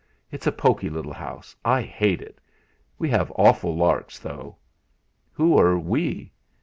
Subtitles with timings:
[0.31, 1.55] It's a poky little house.
[1.63, 2.39] I hate it.
[2.97, 4.55] We have awful larks, though."
[5.33, 6.31] "Who are we?"